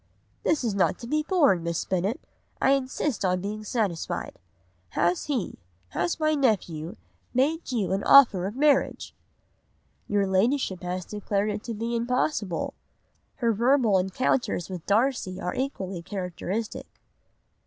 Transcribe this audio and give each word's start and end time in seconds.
"'This 0.43 0.63
is 0.63 0.73
not 0.73 0.97
to 0.97 1.05
be 1.05 1.21
borne, 1.21 1.61
Miss 1.61 1.85
Bennet, 1.85 2.19
I 2.59 2.71
insist 2.71 3.23
on 3.23 3.39
being 3.41 3.63
satisfied. 3.63 4.39
Has 4.97 5.25
he, 5.25 5.59
has 5.89 6.19
my 6.19 6.33
nephew, 6.33 6.95
made 7.35 7.71
you 7.71 7.91
an 7.91 8.03
offer 8.03 8.47
of 8.47 8.55
marriage?' 8.55 9.13
"'Your 10.07 10.25
Ladyship 10.25 10.81
has 10.81 11.05
declared 11.05 11.51
it 11.51 11.61
to 11.65 11.75
be 11.75 11.95
impossible.'" 11.95 12.73
Her 13.35 13.53
verbal 13.53 13.99
encounters 13.99 14.69
with 14.69 14.87
Darcy 14.87 15.39
are 15.39 15.53
equally 15.53 16.01
characteristic. 16.01 16.87